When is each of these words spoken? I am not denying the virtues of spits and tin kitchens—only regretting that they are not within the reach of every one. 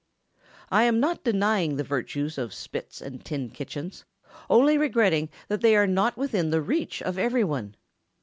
I 0.71 0.85
am 0.85 0.99
not 0.99 1.23
denying 1.23 1.75
the 1.75 1.83
virtues 1.83 2.39
of 2.39 2.55
spits 2.55 3.01
and 3.03 3.23
tin 3.23 3.51
kitchens—only 3.51 4.75
regretting 4.75 5.29
that 5.47 5.61
they 5.61 5.75
are 5.75 5.85
not 5.85 6.17
within 6.17 6.49
the 6.49 6.59
reach 6.63 7.03
of 7.03 7.19
every 7.19 7.43
one. 7.43 7.75